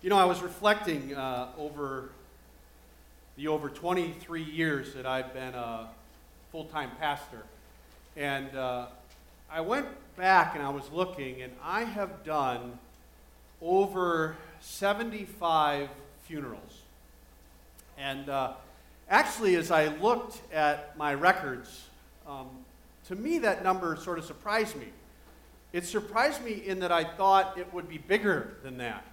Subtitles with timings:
[0.00, 2.10] You know, I was reflecting uh, over
[3.36, 5.88] the over 23 years that I've been a
[6.52, 7.42] full time pastor.
[8.16, 8.86] And uh,
[9.50, 12.78] I went back and I was looking, and I have done
[13.60, 15.88] over 75
[16.22, 16.82] funerals.
[17.98, 18.52] And uh,
[19.10, 21.86] actually, as I looked at my records,
[22.24, 22.46] um,
[23.08, 24.86] to me that number sort of surprised me.
[25.72, 29.04] It surprised me in that I thought it would be bigger than that.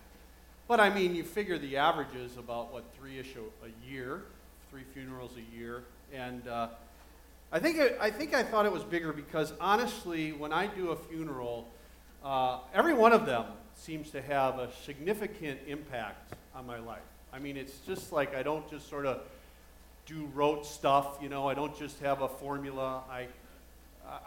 [0.67, 4.23] But I mean, you figure the average is about, what, three ish a year,
[4.71, 5.83] three funerals a year.
[6.11, 6.69] And uh,
[7.51, 10.89] I, think it, I think I thought it was bigger because honestly, when I do
[10.89, 11.67] a funeral,
[12.23, 17.03] uh, every one of them seems to have a significant impact on my life.
[17.31, 19.21] I mean, it's just like I don't just sort of
[20.07, 23.03] do rote stuff, you know, I don't just have a formula.
[23.09, 23.27] I,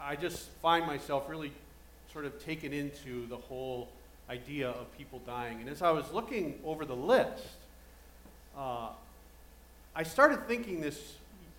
[0.01, 1.51] I just find myself really
[2.13, 3.89] sort of taken into the whole
[4.29, 5.59] idea of people dying.
[5.59, 7.43] And as I was looking over the list,
[8.57, 8.89] uh,
[9.95, 11.15] I started thinking this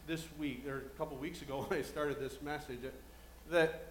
[0.06, 2.80] this week, or a couple weeks ago when I started this message,
[3.50, 3.86] that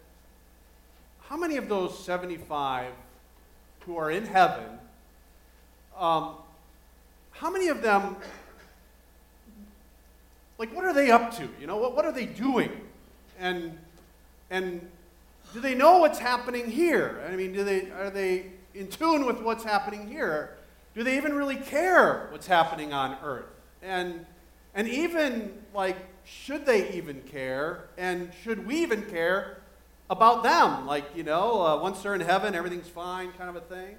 [1.22, 2.92] how many of those 75
[3.86, 4.80] who are in heaven,
[5.98, 6.36] um,
[7.32, 8.18] how many of them,
[10.58, 11.48] like, what are they up to?
[11.60, 12.72] You know, what, what are they doing?
[13.40, 13.78] And,
[14.50, 14.90] and
[15.54, 17.24] do they know what's happening here?
[17.32, 20.58] I mean, do they, are they in tune with what's happening here?
[20.96, 23.46] Do they even really care what's happening on earth?
[23.82, 24.26] And,
[24.74, 27.86] and even, like, should they even care?
[27.98, 29.58] And should we even care
[30.10, 30.86] about them?
[30.86, 33.96] Like, you know, uh, once they're in heaven, everything's fine, kind of a thing.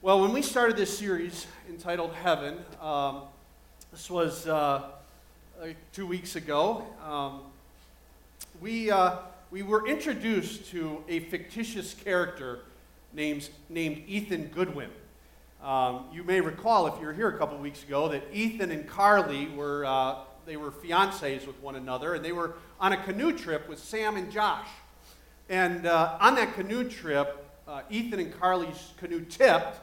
[0.00, 3.22] Well, when we started this series entitled Heaven, um,
[3.92, 4.82] this was uh,
[5.92, 7.42] two weeks ago, um,
[8.60, 9.18] we, uh,
[9.52, 12.60] we were introduced to a fictitious character
[13.12, 14.90] named, named Ethan Goodwin.
[15.62, 18.86] Um, you may recall, if you were here a couple weeks ago, that Ethan and
[18.88, 23.36] Carly were, uh, they were fiancés with one another, and they were on a canoe
[23.36, 24.66] trip with Sam and Josh.
[25.48, 29.78] And uh, on that canoe trip, uh, Ethan and Carly's canoe tipped,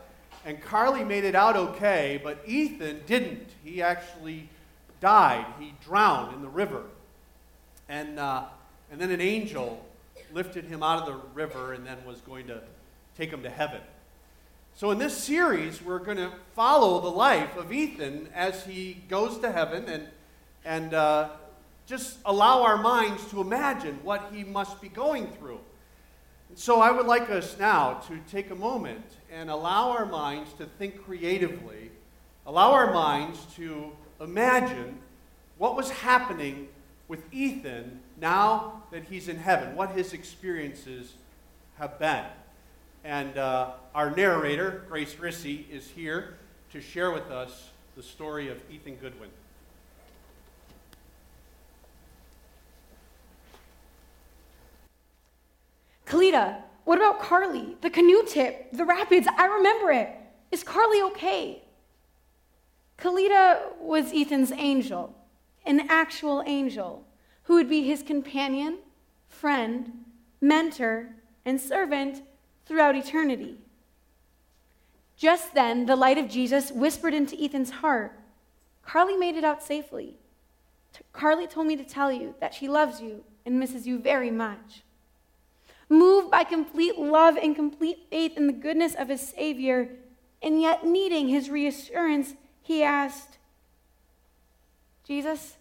[0.45, 3.47] and Carly made it out okay, but Ethan didn't.
[3.63, 4.49] He actually
[4.99, 5.45] died.
[5.59, 6.83] He drowned in the river.
[7.87, 8.43] And, uh,
[8.91, 9.85] and then an angel
[10.33, 12.61] lifted him out of the river and then was going to
[13.19, 13.81] take him to heaven.
[14.75, 19.39] So, in this series, we're going to follow the life of Ethan as he goes
[19.39, 20.07] to heaven and,
[20.63, 21.29] and uh,
[21.85, 25.59] just allow our minds to imagine what he must be going through.
[26.47, 30.53] And so, I would like us now to take a moment and allow our minds
[30.53, 31.91] to think creatively,
[32.45, 33.91] allow our minds to
[34.21, 34.97] imagine
[35.57, 36.69] what was happening
[37.09, 41.15] with Ethan now that he's in heaven, what his experiences
[41.77, 42.23] have been.
[43.03, 46.37] And uh, our narrator, Grace Rissy, is here
[46.71, 49.29] to share with us the story of Ethan Goodwin.
[56.05, 57.77] Kalita, what about Carly?
[57.81, 60.09] The canoe tip, the rapids, I remember it.
[60.51, 61.61] Is Carly okay?
[62.97, 65.15] Kalita was Ethan's angel,
[65.65, 67.05] an actual angel,
[67.43, 68.79] who would be his companion,
[69.29, 70.03] friend,
[70.41, 71.09] mentor,
[71.45, 72.23] and servant
[72.69, 73.57] throughout eternity.
[75.17, 78.15] Just then, the light of Jesus whispered into Ethan's heart
[78.83, 80.15] Carly made it out safely.
[81.13, 84.81] Carly told me to tell you that she loves you and misses you very much.
[85.89, 89.89] Moved by complete love and complete faith in the goodness of his Savior,
[90.41, 93.37] and yet needing his reassurance, he asked,
[95.03, 95.57] Jesus,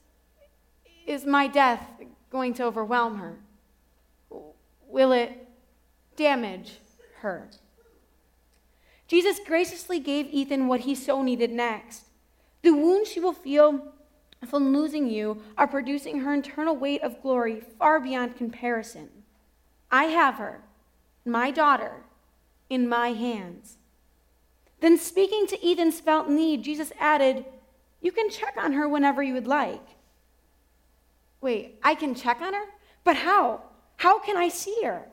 [1.07, 1.87] is my death
[2.31, 3.39] going to overwhelm her?
[4.89, 5.49] Will it
[6.17, 6.79] damage
[7.19, 7.49] her.
[9.07, 12.05] Jesus graciously gave Ethan what he so needed next.
[12.63, 13.95] The wounds she will feel
[14.47, 19.09] from losing you are producing her internal weight of glory far beyond comparison.
[19.91, 20.61] I have her,
[21.25, 22.05] my daughter,
[22.69, 23.79] in my hands.
[24.81, 27.45] Then, speaking to Ethan's felt need, Jesus added,
[28.01, 29.85] You can check on her whenever you would like.
[31.41, 32.65] Wait, I can check on her?
[33.03, 33.63] But how?
[33.97, 35.09] How can I see her?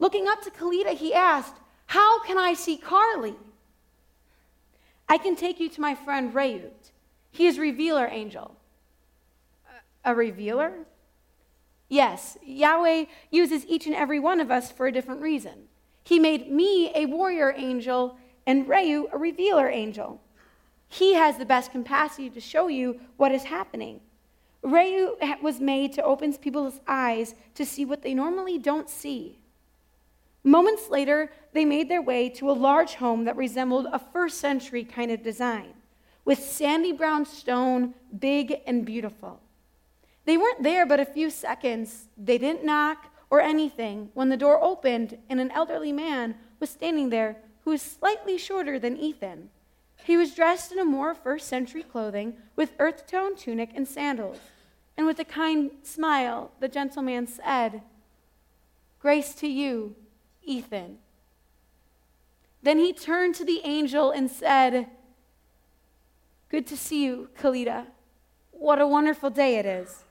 [0.00, 1.54] Looking up to Kalita, he asked,
[1.86, 3.36] How can I see Carly?
[5.08, 6.90] I can take you to my friend Rayut.
[7.30, 8.56] He is revealer angel.
[10.04, 10.72] A revealer?
[11.88, 15.68] Yes, Yahweh uses each and every one of us for a different reason.
[16.02, 20.20] He made me a warrior angel and Rayu a revealer angel.
[20.88, 24.00] He has the best capacity to show you what is happening.
[24.64, 29.39] Rayu was made to open people's eyes to see what they normally don't see.
[30.42, 34.84] Moments later, they made their way to a large home that resembled a first century
[34.84, 35.74] kind of design,
[36.24, 39.40] with sandy brown stone, big and beautiful.
[40.24, 42.08] They weren't there but a few seconds.
[42.16, 47.10] They didn't knock or anything when the door opened and an elderly man was standing
[47.10, 49.50] there who was slightly shorter than Ethan.
[50.04, 54.38] He was dressed in a more first century clothing with earth tone tunic and sandals.
[54.96, 57.82] And with a kind smile, the gentleman said,
[58.98, 59.94] Grace to you,
[60.50, 60.98] Ethan.
[62.62, 64.88] Then he turned to the angel and said,
[66.48, 67.86] Good to see you, Kalita.
[68.50, 70.04] What a wonderful day it is.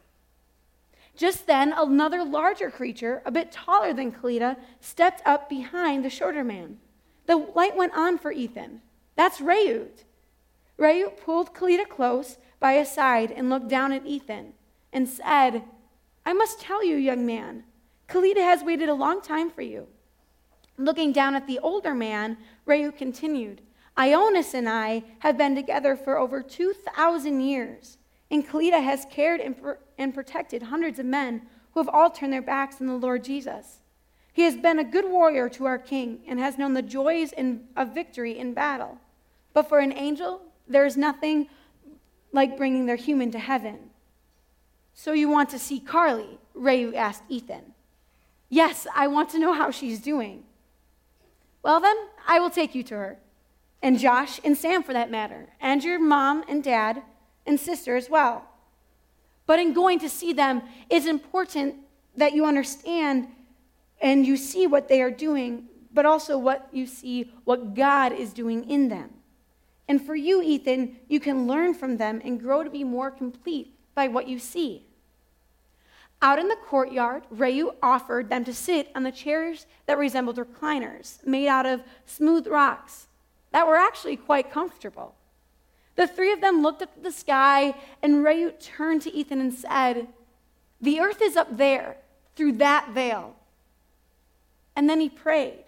[1.15, 6.45] Just then, another larger creature, a bit taller than Kalita, stepped up behind the shorter
[6.45, 6.77] man.
[7.25, 8.81] The light went on for Ethan.
[9.18, 10.06] That's Reut.
[10.80, 14.53] Reut pulled Kalita close by his side and looked down at Ethan
[14.94, 15.63] and said,
[16.25, 17.65] I must tell you, young man,
[18.07, 19.88] Kalita has waited a long time for you.
[20.80, 23.62] Looking down at the older man, Reut continued,
[23.98, 27.98] Ionis and I have been together for over 2,000 years,
[28.31, 31.42] and Kalita has cared and, pr- and protected hundreds of men
[31.74, 33.80] who have all turned their backs on the Lord Jesus.
[34.31, 37.66] He has been a good warrior to our king and has known the joys in,
[37.76, 39.00] of victory in battle.
[39.54, 41.50] But for an angel, there is nothing
[42.31, 43.90] like bringing their human to heaven.
[44.94, 46.40] So you want to see Carly?
[46.56, 47.74] Reu asked Ethan.
[48.48, 50.46] Yes, I want to know how she's doing.
[51.63, 51.95] Well, then,
[52.27, 53.17] I will take you to her.
[53.81, 57.01] And Josh and Sam, for that matter, and your mom and dad
[57.45, 58.45] and sister as well.
[59.45, 61.75] But in going to see them, it's important
[62.15, 63.27] that you understand
[64.01, 68.33] and you see what they are doing, but also what you see what God is
[68.33, 69.11] doing in them.
[69.88, 73.73] And for you, Ethan, you can learn from them and grow to be more complete
[73.95, 74.85] by what you see.
[76.21, 81.25] Out in the courtyard, Reu offered them to sit on the chairs that resembled recliners,
[81.25, 83.07] made out of smooth rocks
[83.51, 85.16] that were actually quite comfortable.
[85.95, 89.54] The three of them looked up at the sky, and Reu turned to Ethan and
[89.54, 90.07] said,
[90.81, 91.98] The earth is up there,
[92.36, 93.36] through that veil.
[94.75, 95.63] And then he prayed,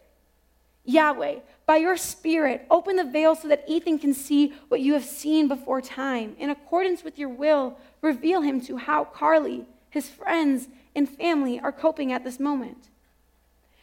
[0.86, 5.06] Yahweh, by your Spirit, open the veil so that Ethan can see what you have
[5.06, 6.36] seen before time.
[6.40, 11.72] In accordance with your will, reveal him to how Carly, his friends, and family are
[11.72, 12.90] coping at this moment.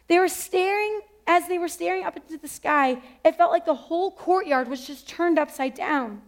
[0.08, 3.74] They were staring, as they were staring up into the sky, it felt like the
[3.74, 6.22] whole courtyard was just turned upside down.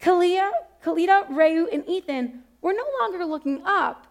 [0.00, 0.50] Kalia,
[0.82, 4.06] Kalita, Reu, and Ethan were no longer looking up,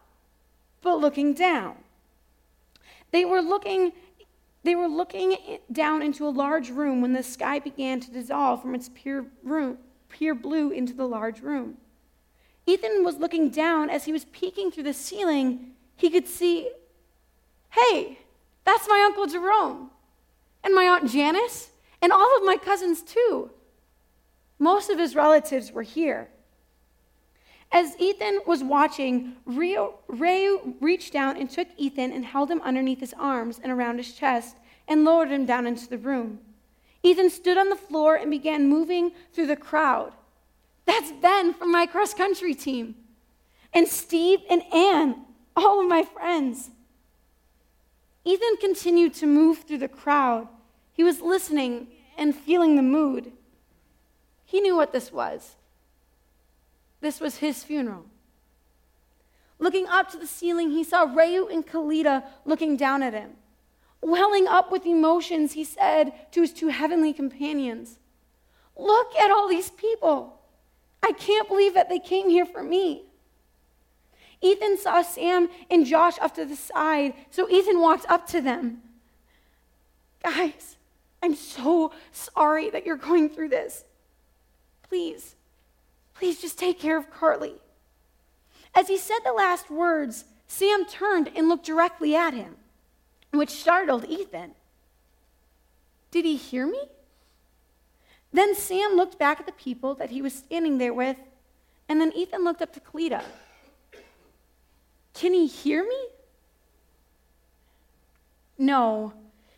[0.81, 1.75] but looking down.
[3.12, 3.94] They were looking,
[4.63, 5.38] they were looking
[5.71, 9.77] down into a large room when the sky began to dissolve from its pure, room,
[10.09, 11.77] pure blue into the large room.
[12.67, 15.71] Ethan was looking down as he was peeking through the ceiling.
[15.95, 16.69] He could see,
[17.69, 18.19] hey,
[18.63, 19.91] that's my Uncle Jerome,
[20.63, 21.69] and my Aunt Janice,
[22.01, 23.51] and all of my cousins too.
[24.57, 26.29] Most of his relatives were here.
[27.71, 33.13] As Ethan was watching, Reu reached down and took Ethan and held him underneath his
[33.19, 34.56] arms and around his chest
[34.88, 36.39] and lowered him down into the room.
[37.03, 40.13] Ethan stood on the floor and began moving through the crowd.
[40.86, 42.96] That's Ben from my cross country team.
[43.74, 46.70] And Steve and Anne, all of my friends.
[48.24, 50.48] Ethan continued to move through the crowd.
[50.94, 51.88] He was listening
[52.18, 53.32] and feeling the mood.
[54.46, 55.56] He knew what this was.
[57.01, 58.06] This was his funeral.
[59.60, 63.32] Looking up to the ceiling, he saw Rayu and Kalita looking down at him.
[64.01, 68.00] Welling up with emotions, he said to his two heavenly companions,
[68.77, 70.35] Look at all these people.
[71.05, 73.03] I can't believe that they came here for me.
[74.41, 78.81] Ethan saw Sam and Josh off to the side, so Ethan walked up to them.
[80.24, 80.77] Guys,
[81.21, 83.85] I'm so sorry that you're going through this.
[84.89, 85.35] Please,
[86.15, 87.55] please just take care of Carly.
[88.74, 92.55] As he said the last words, Sam turned and looked directly at him,
[93.31, 94.55] which startled Ethan.
[96.09, 96.81] Did he hear me?
[98.36, 101.15] Then Sam looked back at the people that he was standing there with,
[101.88, 103.24] and then Ethan looked up to Cleta.
[105.13, 106.08] Can he hear me?
[108.58, 109.13] No,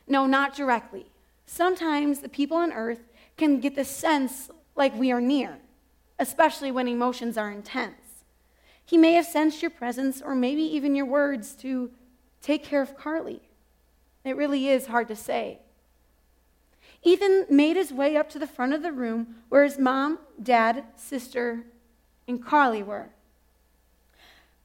[0.07, 1.07] no, not directly.
[1.47, 2.99] Sometimes the people on earth
[3.35, 5.57] can get the sense like we are near,
[6.19, 8.23] especially when emotions are intense.
[8.85, 11.89] He may have sensed your presence or maybe even your words to
[12.43, 13.41] take care of Carly.
[14.23, 15.61] It really is hard to say.
[17.03, 20.83] Ethan made his way up to the front of the room where his mom, dad,
[20.95, 21.63] sister,
[22.27, 23.09] and Carly were.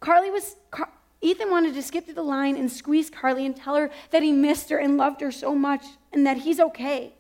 [0.01, 3.77] Carly was, Car- Ethan wanted to skip to the line and squeeze Carly and tell
[3.77, 7.15] her that he missed her and loved her so much and that he's okay.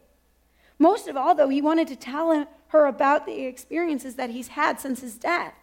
[0.78, 4.80] Most of all, though, he wanted to tell her about the experiences that he's had
[4.80, 5.54] since his death.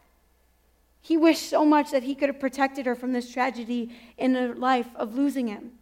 [1.01, 4.53] He wished so much that he could have protected her from this tragedy in her
[4.53, 5.78] life of losing him.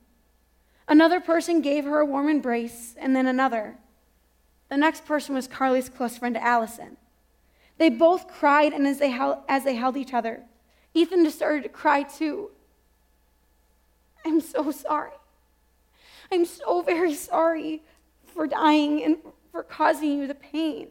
[0.87, 3.77] Another person gave her a warm embrace, and then another.
[4.69, 6.97] The next person was Carly's close friend, Allison.
[7.77, 10.43] They both cried, and as they, held, as they held each other,
[10.93, 12.51] Ethan just started to cry too.
[14.25, 15.11] I'm so sorry.
[16.31, 17.83] I'm so very sorry
[18.25, 19.17] for dying and
[19.51, 20.89] for causing you the pain.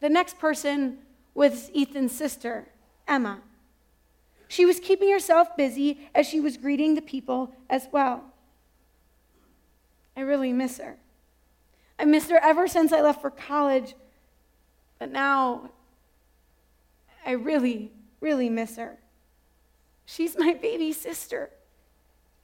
[0.00, 0.98] The next person
[1.34, 2.68] was Ethan's sister,
[3.06, 3.40] Emma.
[4.48, 8.24] She was keeping herself busy as she was greeting the people as well.
[10.16, 10.96] I really miss her.
[11.98, 13.94] I missed her ever since I left for college,
[14.98, 15.70] but now
[17.26, 18.98] I really, really miss her.
[20.06, 21.50] She's my baby sister.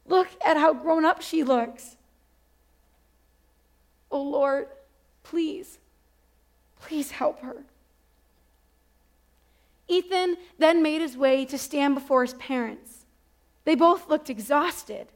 [0.06, 1.96] Look at how grown up she looks.
[4.10, 4.68] Oh Lord,
[5.22, 5.78] please,
[6.80, 7.64] please help her.
[9.88, 13.04] Ethan then made his way to stand before his parents.
[13.64, 15.08] They both looked exhausted,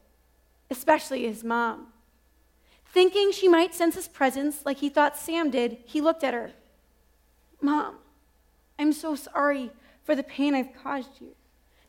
[0.71, 1.89] especially his mom.
[2.87, 6.53] Thinking she might sense his presence like he thought Sam did, he looked at her.
[7.61, 7.97] Mom,
[8.79, 9.71] I'm so sorry
[10.05, 11.35] for the pain I've caused you,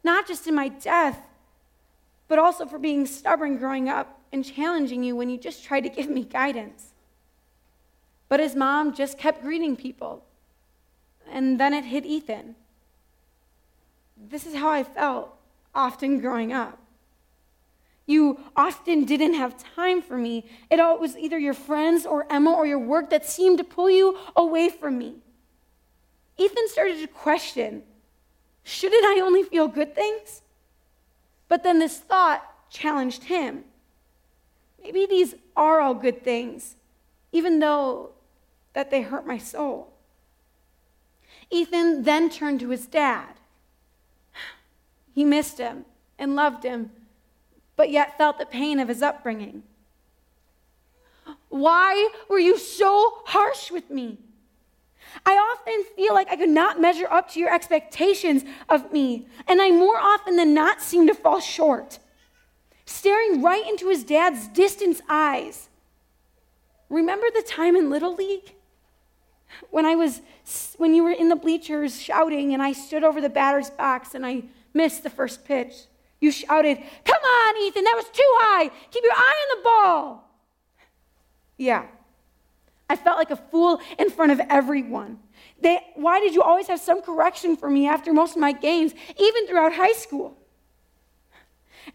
[0.03, 1.21] not just in my death,
[2.27, 5.89] but also for being stubborn growing up and challenging you when you just tried to
[5.89, 6.93] give me guidance.
[8.27, 10.23] But his mom just kept greeting people.
[11.31, 12.55] And then it hit Ethan.
[14.27, 15.33] This is how I felt
[15.73, 16.77] often growing up.
[18.05, 20.45] You often didn't have time for me.
[20.69, 23.89] It all was either your friends or Emma or your work that seemed to pull
[23.89, 25.17] you away from me.
[26.37, 27.83] Ethan started to question
[28.63, 30.41] shouldn't I only feel good things?
[31.47, 33.63] But then this thought challenged him.
[34.81, 36.75] Maybe these are all good things,
[37.31, 38.11] even though
[38.73, 39.93] that they hurt my soul.
[41.49, 43.38] Ethan then turned to his dad.
[45.13, 45.85] He missed him
[46.17, 46.91] and loved him,
[47.75, 49.63] but yet felt the pain of his upbringing.
[51.49, 54.17] Why were you so harsh with me?
[55.25, 59.61] I often feel like I could not measure up to your expectations of me, and
[59.61, 61.99] I more often than not seem to fall short.
[62.85, 65.69] Staring right into his dad's distant eyes.
[66.89, 68.55] Remember the time in Little League?
[69.71, 70.21] When I was
[70.77, 74.25] when you were in the bleachers shouting and I stood over the batter's box and
[74.25, 75.73] I missed the first pitch.
[76.19, 78.69] You shouted, Come on, Ethan, that was too high.
[78.91, 80.29] Keep your eye on the ball.
[81.57, 81.85] Yeah,
[82.89, 85.19] I felt like a fool in front of everyone.
[85.61, 88.93] They, why did you always have some correction for me after most of my games,
[89.17, 90.37] even throughout high school?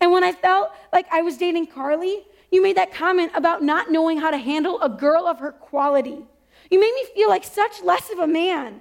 [0.00, 3.90] And when I felt like I was dating Carly, you made that comment about not
[3.90, 6.24] knowing how to handle a girl of her quality.
[6.70, 8.80] You made me feel like such less of a man.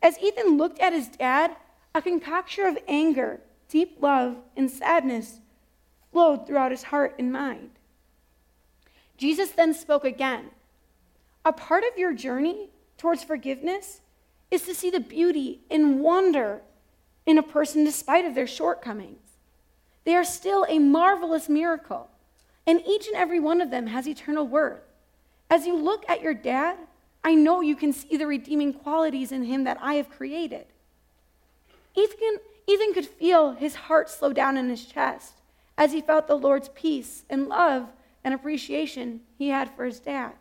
[0.00, 1.56] As Ethan looked at his dad,
[1.94, 5.40] a concoction of anger, deep love, and sadness
[6.10, 7.70] flowed throughout his heart and mind.
[9.16, 10.50] Jesus then spoke again.
[11.44, 14.00] A part of your journey towards forgiveness
[14.50, 16.62] is to see the beauty and wonder
[17.26, 19.18] in a person despite of their shortcomings.
[20.04, 22.08] They are still a marvelous miracle,
[22.66, 24.82] and each and every one of them has eternal worth.
[25.48, 26.78] As you look at your dad,
[27.24, 30.66] I know you can see the redeeming qualities in him that I have created.
[31.94, 35.40] Ethan, Ethan could feel his heart slow down in his chest
[35.76, 37.88] as he felt the Lord's peace and love
[38.24, 40.32] and appreciation he had for his dad.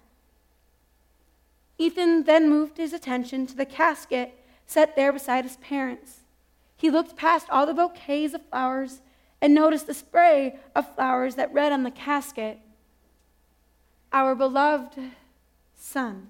[1.78, 6.20] Ethan then moved his attention to the casket set there beside his parents.
[6.78, 9.02] He looked past all the bouquets of flowers
[9.42, 12.60] and noticed the spray of flowers that read on the casket
[14.14, 15.00] Our beloved
[15.76, 16.30] son.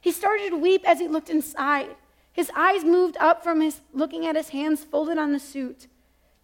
[0.00, 1.96] He started to weep as he looked inside.
[2.38, 5.88] His eyes moved up from his looking at his hands folded on the suit.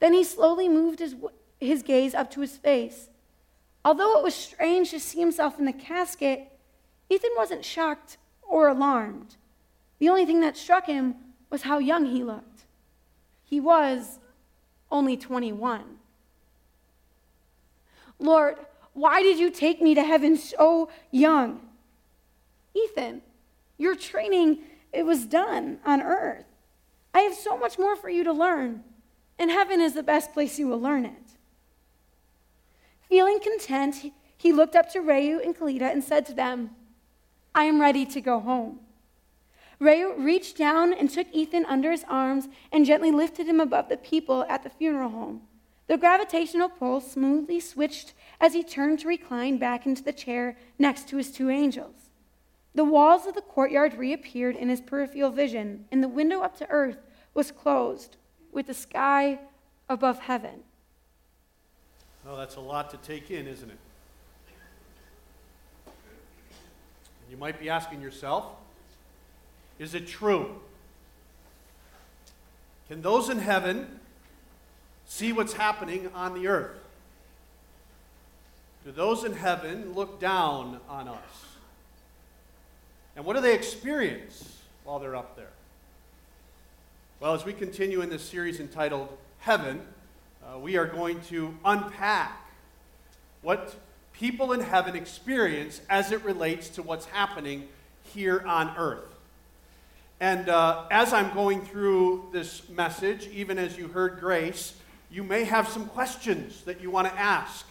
[0.00, 1.14] Then he slowly moved his,
[1.60, 3.10] his gaze up to his face.
[3.84, 6.50] Although it was strange to see himself in the casket,
[7.08, 9.36] Ethan wasn't shocked or alarmed.
[10.00, 11.14] The only thing that struck him
[11.48, 12.64] was how young he looked.
[13.44, 14.18] He was
[14.90, 15.84] only 21.
[18.18, 18.56] Lord,
[18.94, 21.60] why did you take me to heaven so young?
[22.74, 23.22] Ethan,
[23.78, 24.58] your training
[24.94, 26.46] it was done on earth.
[27.12, 28.84] I have so much more for you to learn,
[29.38, 31.36] and heaven is the best place you will learn it.
[33.08, 36.70] Feeling content, he looked up to Reu and Kalita and said to them,
[37.54, 38.80] I am ready to go home.
[39.78, 43.96] Ray reached down and took Ethan under his arms and gently lifted him above the
[43.96, 45.42] people at the funeral home.
[45.86, 51.08] The gravitational pull smoothly switched as he turned to recline back into the chair next
[51.08, 52.03] to his two angels.
[52.74, 56.68] The walls of the courtyard reappeared in his peripheral vision, and the window up to
[56.70, 56.98] earth
[57.32, 58.16] was closed,
[58.52, 59.38] with the sky
[59.88, 60.64] above heaven.
[62.24, 63.78] Well, that's a lot to take in, isn't it?
[67.30, 68.46] You might be asking yourself,
[69.78, 70.60] is it true?
[72.88, 74.00] Can those in heaven
[75.06, 76.76] see what's happening on the earth?
[78.84, 81.53] Do those in heaven look down on us?
[83.16, 85.52] And what do they experience while they're up there?
[87.20, 89.80] Well, as we continue in this series entitled Heaven,
[90.44, 92.50] uh, we are going to unpack
[93.42, 93.74] what
[94.12, 97.68] people in heaven experience as it relates to what's happening
[98.02, 99.14] here on earth.
[100.20, 104.74] And uh, as I'm going through this message, even as you heard Grace,
[105.10, 107.66] you may have some questions that you want to ask.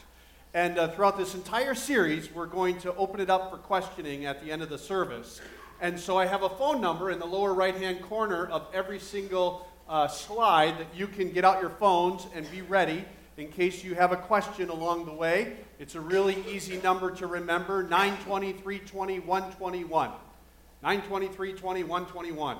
[0.56, 4.44] And uh, throughout this entire series, we're going to open it up for questioning at
[4.44, 5.42] the end of the service.
[5.82, 9.00] And so I have a phone number in the lower right hand corner of every
[9.00, 13.04] single uh, slide that you can get out your phones and be ready
[13.36, 15.58] in case you have a question along the way.
[15.80, 20.12] It's a really easy number to remember 920 320 121.
[20.84, 22.58] 920 320 121.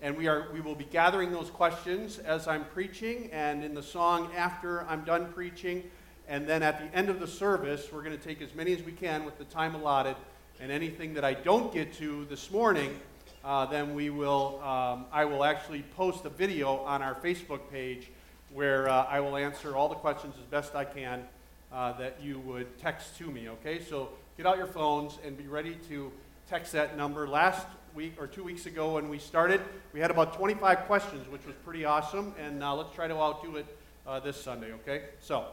[0.00, 3.82] And we, are, we will be gathering those questions as I'm preaching and in the
[3.82, 5.82] song after I'm done preaching.
[6.28, 8.82] And then at the end of the service, we're going to take as many as
[8.82, 10.16] we can with the time allotted.
[10.60, 12.98] And anything that I don't get to this morning,
[13.44, 18.10] uh, then we will, um, I will actually post a video on our Facebook page
[18.52, 21.24] where uh, I will answer all the questions as best I can
[21.72, 23.82] uh, that you would text to me, okay?
[23.82, 26.10] So get out your phones and be ready to
[26.48, 27.28] text that number.
[27.28, 29.60] Last week or two weeks ago when we started,
[29.92, 33.56] we had about 25 questions, which was pretty awesome, and uh, let's try to outdo
[33.56, 33.66] it
[34.06, 35.02] uh, this Sunday, okay?
[35.20, 35.46] So,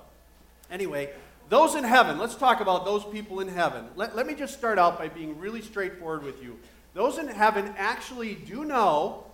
[0.72, 1.10] anyway,
[1.50, 3.86] those in heaven, let's talk about those people in heaven.
[3.96, 6.58] Let, let me just start out by being really straightforward with you.
[6.94, 9.26] Those in heaven actually do know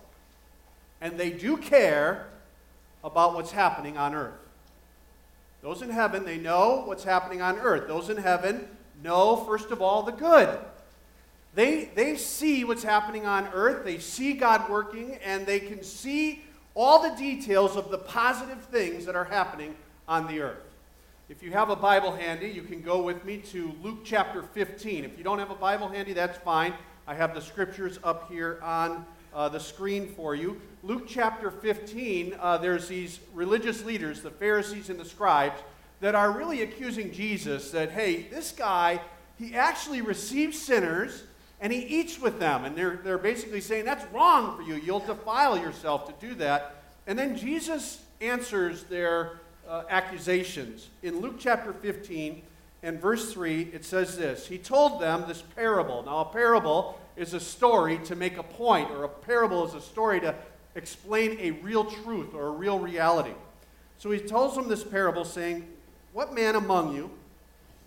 [1.00, 2.26] and they do care
[3.04, 4.34] about what's happening on earth.
[5.62, 7.88] Those in heaven, they know what's happening on earth.
[7.88, 8.68] Those in heaven
[9.02, 10.58] know, first of all, the good.
[11.54, 16.44] They, they see what's happening on earth, they see God working, and they can see
[16.74, 19.74] all the details of the positive things that are happening
[20.06, 20.67] on the earth.
[21.28, 25.04] If you have a Bible handy, you can go with me to Luke chapter 15.
[25.04, 26.72] If you don't have a Bible handy, that's fine.
[27.06, 30.58] I have the scriptures up here on uh, the screen for you.
[30.82, 35.60] Luke chapter 15, uh, there's these religious leaders, the Pharisees and the scribes,
[36.00, 38.98] that are really accusing Jesus that, hey, this guy,
[39.38, 41.24] he actually receives sinners
[41.60, 42.64] and he eats with them.
[42.64, 44.76] And they're, they're basically saying, that's wrong for you.
[44.76, 46.84] You'll defile yourself to do that.
[47.06, 50.88] And then Jesus answers their uh, accusations.
[51.02, 52.42] In Luke chapter 15
[52.82, 56.02] and verse 3, it says this He told them this parable.
[56.04, 59.80] Now, a parable is a story to make a point, or a parable is a
[59.80, 60.34] story to
[60.74, 63.34] explain a real truth or a real reality.
[63.98, 65.66] So he tells them this parable, saying,
[66.12, 67.10] What man among you,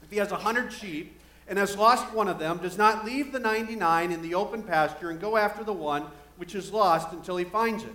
[0.03, 1.17] if he has a hundred sheep
[1.47, 5.09] and has lost one of them, does not leave the 99 in the open pasture
[5.09, 6.05] and go after the one
[6.37, 7.93] which is lost until he finds it?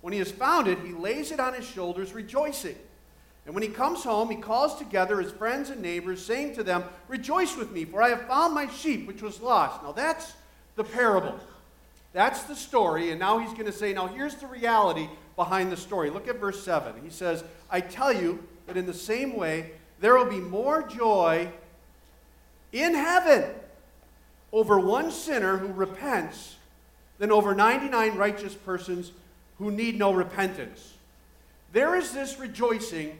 [0.00, 2.76] When he has found it, he lays it on his shoulders, rejoicing.
[3.50, 6.84] And when he comes home, he calls together his friends and neighbors, saying to them,
[7.08, 9.82] Rejoice with me, for I have found my sheep which was lost.
[9.82, 10.34] Now that's
[10.76, 11.36] the parable.
[12.12, 13.10] That's the story.
[13.10, 16.10] And now he's going to say, now here's the reality behind the story.
[16.10, 16.94] Look at verse 7.
[17.02, 21.48] He says, I tell you that in the same way, there will be more joy
[22.70, 23.50] in heaven
[24.52, 26.54] over one sinner who repents
[27.18, 29.10] than over 99 righteous persons
[29.58, 30.94] who need no repentance.
[31.72, 33.18] There is this rejoicing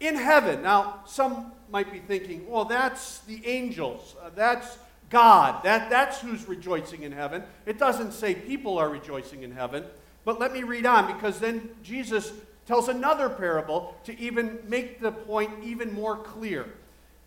[0.00, 0.62] in heaven.
[0.62, 4.16] Now, some might be thinking, well, that's the angels.
[4.22, 4.78] Uh, that's
[5.10, 5.62] God.
[5.64, 7.42] That, that's who's rejoicing in heaven.
[7.66, 9.84] It doesn't say people are rejoicing in heaven.
[10.24, 12.32] But let me read on because then Jesus
[12.66, 16.66] tells another parable to even make the point even more clear.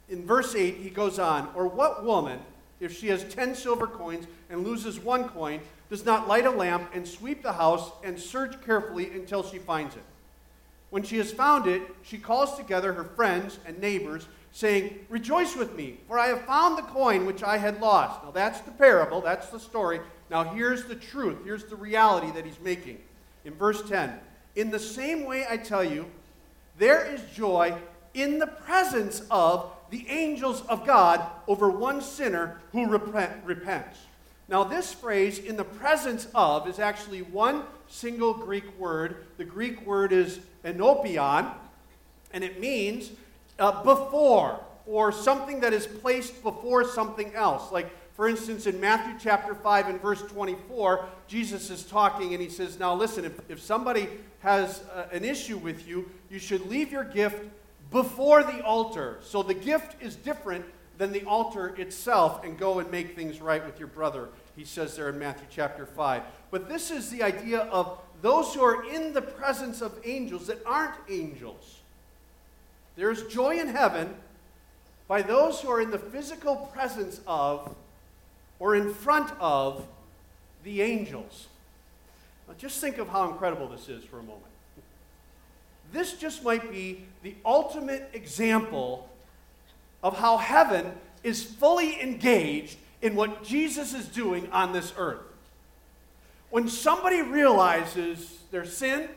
[0.08, 2.40] In verse 8, he goes on, Or what woman,
[2.80, 6.92] if she has 10 silver coins and loses one coin, does not light a lamp
[6.94, 10.04] and sweep the house and search carefully until she finds it?
[10.92, 15.76] When she has found it, she calls together her friends and neighbors saying, Rejoice with
[15.76, 18.24] me, for I have found the coin which I had lost.
[18.24, 20.02] Now that's the parable, that's the story.
[20.30, 23.00] Now here's the truth, here's the reality that he's making.
[23.46, 24.20] In verse 10,
[24.56, 26.06] in the same way I tell you,
[26.78, 27.74] there is joy
[28.14, 33.98] in the presence of the angels of God over one sinner who repent, repents.
[34.50, 39.26] Now, this phrase, in the presence of, is actually one single Greek word.
[39.38, 41.52] The Greek word is enopion,
[42.34, 43.12] and it means
[43.60, 47.72] uh, before, or something that is placed before something else.
[47.72, 52.50] Like, for instance, in Matthew chapter 5 and verse 24, Jesus is talking and he
[52.50, 54.08] says, Now listen, if, if somebody
[54.40, 57.44] has uh, an issue with you, you should leave your gift
[57.90, 59.20] before the altar.
[59.22, 60.66] So the gift is different
[61.02, 64.96] than the altar itself and go and make things right with your brother, he says
[64.96, 66.22] there in Matthew chapter 5.
[66.52, 70.64] But this is the idea of those who are in the presence of angels that
[70.64, 71.80] aren't angels.
[72.96, 74.14] There's joy in heaven
[75.08, 77.76] by those who are in the physical presence of
[78.60, 79.84] or in front of
[80.64, 81.48] the angels.
[82.48, 84.44] Now, just think of how incredible this is for a moment.
[85.92, 89.10] This just might be the ultimate example
[90.04, 95.22] of how heaven is fully engaged in what Jesus is doing on this earth.
[96.50, 99.08] When somebody realizes their sin,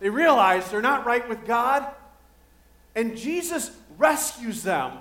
[0.00, 1.86] they realize they're not right with God,
[2.94, 4.92] and Jesus rescues them,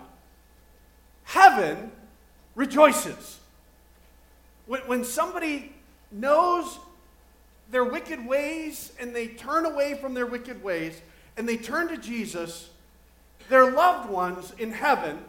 [1.23, 1.91] heaven
[2.55, 3.39] rejoices.
[4.65, 5.73] When, when somebody
[6.11, 6.79] knows
[7.71, 11.01] their wicked ways and they turn away from their wicked ways
[11.37, 12.69] and they turn to Jesus,
[13.49, 15.19] their loved ones in heaven,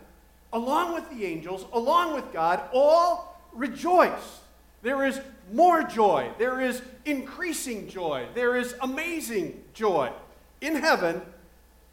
[0.52, 4.40] along with the angels, along with God, all rejoice.
[4.83, 5.20] There is
[5.52, 6.31] more joy.
[6.38, 8.26] There is increasing joy.
[8.35, 10.11] There is amazing joy
[10.61, 11.20] in heaven,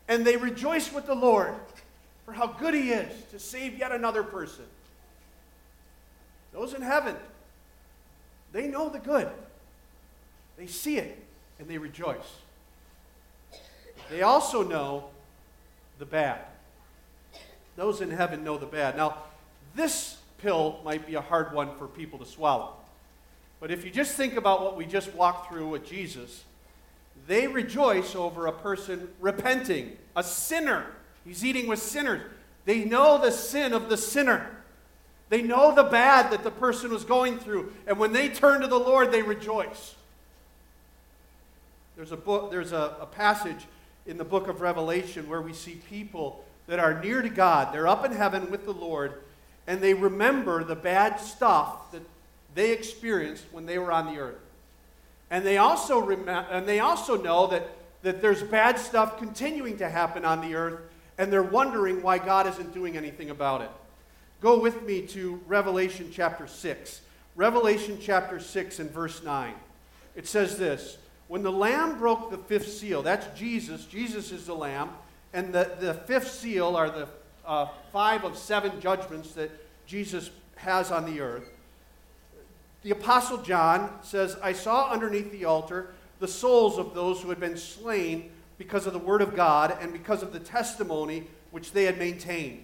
[0.07, 1.55] and they rejoice with the Lord
[2.25, 4.65] for how good He is to save yet another person.
[6.53, 7.15] Those in heaven,
[8.51, 9.29] they know the good.
[10.57, 11.17] They see it
[11.59, 12.37] and they rejoice.
[14.09, 15.05] They also know
[16.03, 16.41] the bad.
[17.77, 18.97] Those in heaven know the bad.
[18.97, 19.19] Now,
[19.73, 22.73] this pill might be a hard one for people to swallow.
[23.61, 26.43] But if you just think about what we just walked through with Jesus,
[27.25, 30.87] they rejoice over a person repenting, a sinner.
[31.23, 32.21] He's eating with sinners.
[32.65, 34.57] They know the sin of the sinner.
[35.29, 37.71] They know the bad that the person was going through.
[37.87, 39.95] And when they turn to the Lord, they rejoice.
[41.95, 43.67] There's a book, there's a, a passage
[44.05, 47.73] in the book of Revelation where we see people that are near to God.
[47.73, 49.13] They're up in heaven with the Lord,
[49.67, 52.01] and they remember the bad stuff that
[52.55, 54.39] they experienced when they were on the earth.
[55.29, 57.67] And they also, rem- and they also know that,
[58.03, 60.79] that there's bad stuff continuing to happen on the earth,
[61.17, 63.71] and they're wondering why God isn't doing anything about it.
[64.41, 67.01] Go with me to Revelation chapter 6.
[67.35, 69.53] Revelation chapter 6 and verse 9.
[70.15, 70.97] It says this
[71.33, 74.91] when the Lamb broke the fifth seal, that's Jesus, Jesus is the Lamb,
[75.33, 77.07] and the, the fifth seal are the
[77.43, 79.49] uh, five of seven judgments that
[79.87, 81.49] Jesus has on the earth.
[82.83, 87.39] The Apostle John says, I saw underneath the altar the souls of those who had
[87.39, 91.85] been slain because of the word of God and because of the testimony which they
[91.85, 92.63] had maintained.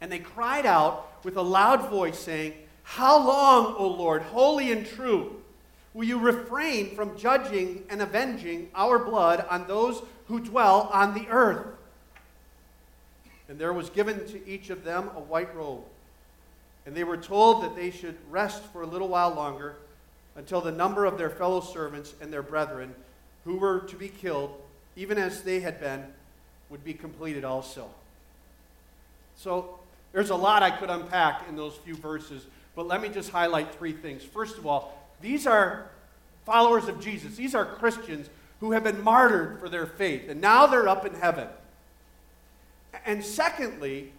[0.00, 4.84] And they cried out with a loud voice, saying, How long, O Lord, holy and
[4.84, 5.40] true?
[5.98, 11.26] Will you refrain from judging and avenging our blood on those who dwell on the
[11.28, 11.66] earth?
[13.48, 15.82] And there was given to each of them a white robe.
[16.86, 19.74] And they were told that they should rest for a little while longer
[20.36, 22.94] until the number of their fellow servants and their brethren
[23.44, 24.54] who were to be killed,
[24.94, 26.04] even as they had been,
[26.70, 27.88] would be completed also.
[29.36, 29.80] So
[30.12, 33.74] there's a lot I could unpack in those few verses, but let me just highlight
[33.74, 34.22] three things.
[34.22, 35.90] First of all, these are
[36.44, 37.36] followers of Jesus.
[37.36, 38.28] These are Christians
[38.60, 41.48] who have been martyred for their faith, and now they're up in heaven.
[43.04, 44.12] And secondly,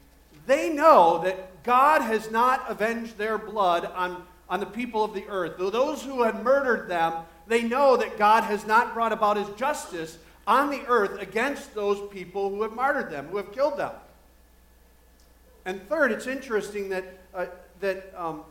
[0.45, 5.25] they know that God has not avenged their blood on, on the people of the
[5.27, 5.55] earth.
[5.57, 7.13] Though those who had murdered them,
[7.47, 12.09] they know that God has not brought about his justice on the earth against those
[12.11, 13.91] people who have martyred them, who have killed them.
[15.65, 17.45] And third, it's interesting that, uh,
[17.81, 18.43] that um,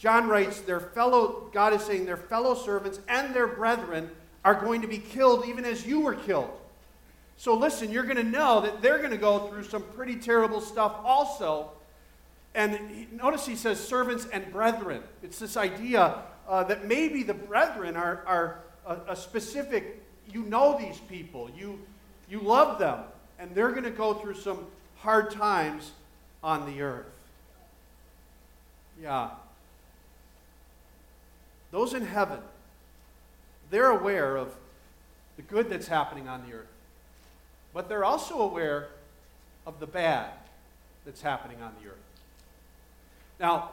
[0.00, 4.10] John writes, their fellow, God is saying, their fellow servants and their brethren
[4.42, 6.50] are going to be killed even as you were killed.
[7.36, 10.62] So listen, you're going to know that they're going to go through some pretty terrible
[10.62, 11.72] stuff also.
[12.54, 15.02] And he, notice he says servants and brethren.
[15.22, 20.78] It's this idea uh, that maybe the brethren are, are a, a specific, you know
[20.78, 21.78] these people, you,
[22.30, 23.00] you love them,
[23.38, 25.90] and they're going to go through some hard times
[26.42, 27.04] on the earth.
[29.02, 29.28] Yeah.
[31.70, 32.40] Those in heaven,
[33.70, 34.54] they're aware of
[35.36, 36.66] the good that's happening on the earth.
[37.72, 38.88] But they're also aware
[39.66, 40.30] of the bad
[41.04, 41.96] that's happening on the earth.
[43.38, 43.70] Now,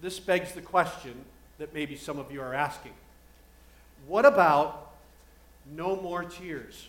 [0.00, 1.14] this begs the question
[1.58, 2.92] that maybe some of you are asking
[4.06, 4.94] What about
[5.74, 6.88] no more tears?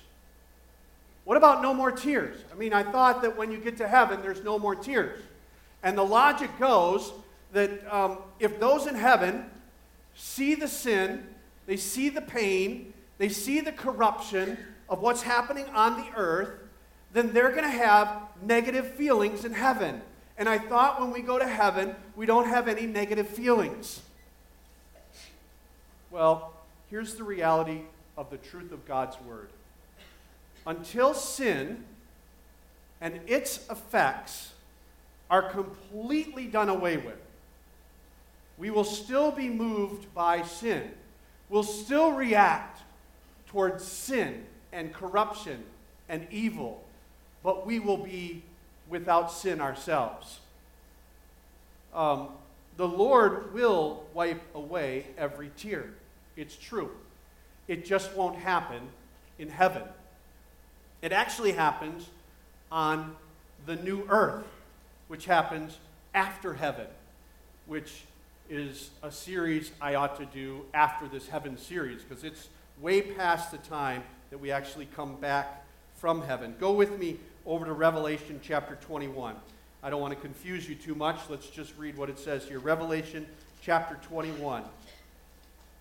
[1.25, 2.38] What about no more tears?
[2.52, 5.19] I mean, I thought that when you get to heaven, there's no more tears.
[5.84, 7.12] And the logic goes
[7.54, 9.45] that um, if those in heaven
[10.20, 11.26] see the sin,
[11.66, 14.58] they see the pain, they see the corruption
[14.90, 16.60] of what's happening on the earth,
[17.14, 20.02] then they're going to have negative feelings in heaven.
[20.38, 24.02] And I thought when we go to heaven, we don't have any negative feelings.
[26.12, 26.54] Well,
[26.90, 27.82] here's the reality
[28.18, 29.50] of the truth of God's Word.
[30.68, 31.86] Until sin
[33.00, 34.52] and its effects
[35.30, 37.20] are completely done away with,
[38.60, 40.91] we will still be moved by sin.
[41.48, 42.82] We'll still react
[43.48, 45.63] towards sin and corruption
[46.10, 46.84] and evil,
[47.41, 48.43] but we will be
[48.89, 50.39] without sin ourselves.
[51.93, 52.30] Um,
[52.78, 55.89] the Lord will wipe away every tear.
[56.36, 56.91] It's true.
[57.67, 58.89] It just won't happen
[59.38, 59.84] in heaven.
[61.02, 62.08] It actually happens
[62.72, 63.15] on
[63.65, 64.45] the new earth,
[65.08, 65.78] which happens
[66.13, 66.88] after heaven,
[67.65, 68.04] which
[68.50, 72.50] is a series I ought to do after this heaven series, because it's
[72.82, 76.56] way past the time that we actually come back from heaven.
[76.60, 79.36] Go with me over to Revelation chapter 21.
[79.84, 81.20] I don't want to confuse you too much.
[81.30, 82.60] Let's just read what it says here.
[82.60, 83.26] Revelation
[83.62, 84.64] chapter 21.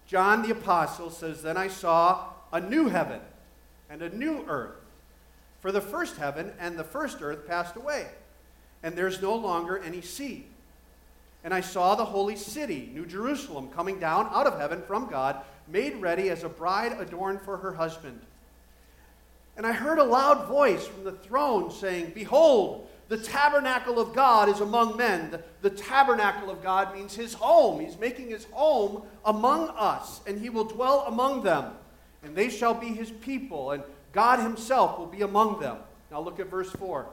[0.06, 3.20] John the Apostle says, Then I saw a new heaven
[3.90, 4.76] and a new earth.
[5.60, 8.08] For the first heaven and the first earth passed away,
[8.82, 10.46] and there's no longer any sea.
[11.48, 15.40] And I saw the holy city, New Jerusalem, coming down out of heaven from God,
[15.66, 18.20] made ready as a bride adorned for her husband.
[19.56, 24.50] And I heard a loud voice from the throne saying, Behold, the tabernacle of God
[24.50, 25.30] is among men.
[25.30, 27.80] The, the, tabernacle of God means his home.
[27.80, 31.72] He's making his home among us, and he will dwell among them.
[32.22, 33.82] And they shall be his people, and
[34.12, 35.78] God himself will be among them.
[36.10, 37.06] Now look at verse 4.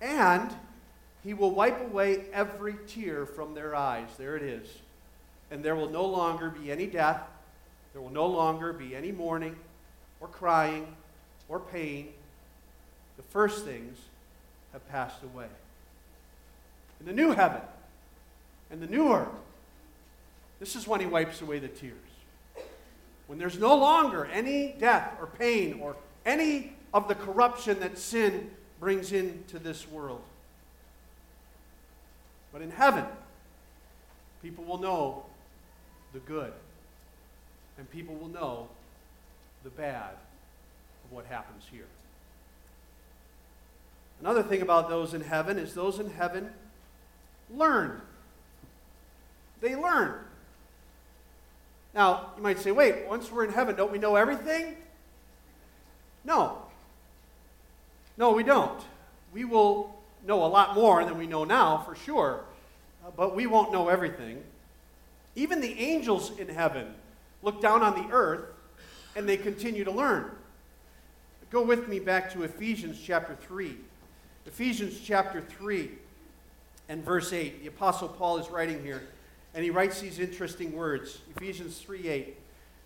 [0.00, 0.54] And
[1.24, 4.08] he will wipe away every tear from their eyes.
[4.16, 4.68] There it is.
[5.50, 7.22] And there will no longer be any death.
[7.92, 9.56] There will no longer be any mourning
[10.20, 10.94] or crying
[11.48, 12.08] or pain,
[13.16, 13.98] the first things
[14.72, 15.46] have passed away.
[17.00, 17.62] In the new heaven
[18.70, 19.28] and the new earth,
[20.60, 21.94] this is when he wipes away the tears.
[23.26, 28.50] When there's no longer any death or pain or any of the corruption that sin
[28.80, 30.22] brings into this world.
[32.52, 33.04] But in heaven,
[34.42, 35.24] people will know
[36.12, 36.52] the good,
[37.76, 38.68] and people will know
[39.64, 40.12] the bad
[41.04, 41.86] of what happens here.
[44.20, 46.50] Another thing about those in heaven is those in heaven
[47.54, 48.00] learn.
[49.60, 50.14] They learn.
[51.94, 54.76] Now, you might say, wait, once we're in heaven, don't we know everything?
[56.24, 56.58] No.
[58.16, 58.80] No, we don't.
[59.32, 62.44] We will know a lot more than we know now, for sure,
[63.04, 64.42] uh, but we won't know everything.
[65.34, 66.94] Even the angels in heaven
[67.42, 68.44] look down on the earth
[69.14, 70.30] and they continue to learn.
[71.50, 73.76] Go with me back to Ephesians chapter 3.
[74.46, 75.90] Ephesians chapter 3
[76.88, 77.62] and verse 8.
[77.62, 79.02] The Apostle Paul is writing here,
[79.54, 82.36] and he writes these interesting words Ephesians 3 8.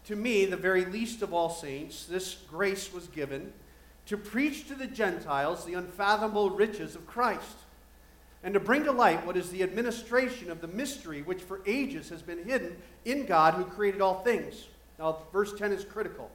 [0.06, 3.52] To me, the very least of all saints, this grace was given
[4.06, 7.56] to preach to the Gentiles the unfathomable riches of Christ,
[8.42, 12.08] and to bring to light what is the administration of the mystery which for ages
[12.08, 14.66] has been hidden in God who created all things.
[14.98, 16.30] Now, verse 10 is critical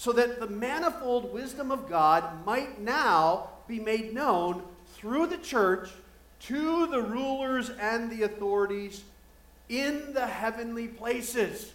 [0.00, 4.62] so that the manifold wisdom of God might now be made known
[4.94, 5.90] through the church
[6.40, 9.04] to the rulers and the authorities
[9.68, 11.74] in the heavenly places.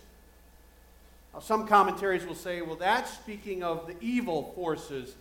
[1.41, 5.15] Some commentaries will say, well, that's speaking of the evil forces,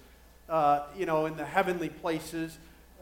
[0.49, 2.59] uh, you know, in the heavenly places.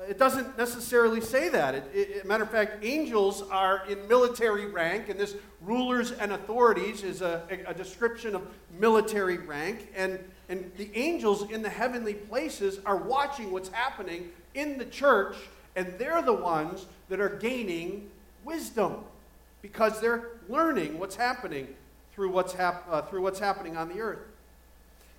[0.08, 1.74] It doesn't necessarily say that.
[1.74, 7.02] It, it, matter of fact, angels are in military rank, and this rulers and authorities
[7.02, 8.46] is a, a description of
[8.80, 9.92] military rank.
[9.94, 15.36] And, and the angels in the heavenly places are watching what's happening in the church,
[15.76, 18.10] and they're the ones that are gaining
[18.44, 18.96] wisdom
[19.60, 21.68] because they're learning what's happening
[22.14, 24.20] through what's, hap- uh, through what's happening on the earth.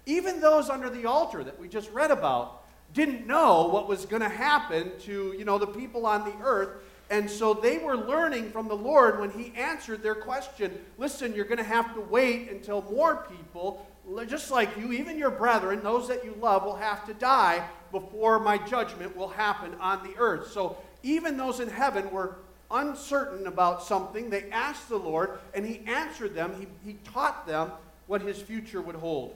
[0.06, 4.22] Even those under the altar that we just read about didn't know what was going
[4.22, 6.70] to happen to, you know, the people on the earth.
[7.10, 10.72] And so they were learning from the Lord when he answered their question.
[10.98, 13.86] Listen, you're going to have to wait until more people,
[14.28, 18.40] just like you, even your brethren, those that you love, will have to die before
[18.40, 20.52] my judgment will happen on the earth.
[20.52, 22.38] So even those in heaven were
[22.74, 26.56] uncertain about something, they asked the Lord, and He answered them.
[26.60, 27.72] He, he taught them
[28.08, 29.36] what His future would hold.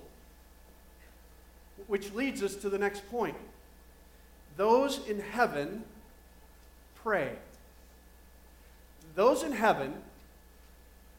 [1.85, 3.37] Which leads us to the next point.
[4.57, 5.83] Those in heaven
[6.95, 7.33] pray.
[9.15, 9.93] Those in heaven,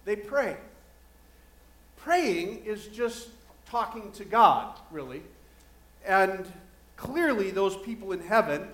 [0.05, 0.57] they pray.
[1.97, 3.29] Praying is just
[3.71, 5.23] talking to God, really.
[6.07, 6.51] And
[6.97, 8.69] clearly, those people in heaven